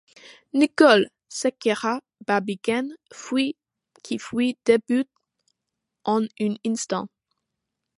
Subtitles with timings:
[0.53, 1.05] Nicholl!
[1.29, 2.95] s’écria Barbicane,
[4.03, 5.05] qui fut debout
[6.05, 7.07] en un instant.